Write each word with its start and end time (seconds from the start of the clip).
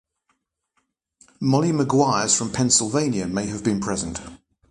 Molly 1.39 1.71
Maguires 1.71 2.35
from 2.35 2.49
Pennsylvania 2.51 3.27
may 3.27 3.45
have 3.45 3.63
been 3.63 3.79
present. 3.79 4.19